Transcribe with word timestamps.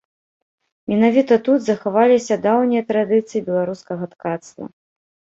Менавіта 0.91 1.35
тут 1.47 1.59
захаваліся 1.65 2.37
даўнія 2.45 2.83
традыцыі 2.93 3.43
беларускага 3.51 4.09
ткацтва. 4.15 4.65